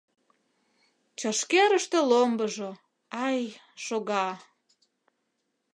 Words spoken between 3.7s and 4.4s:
шога.